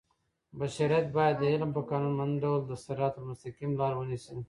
[0.59, 4.37] بشریت باید د علم په قانونمند ډول د صراط المستقیم لار ونیسي.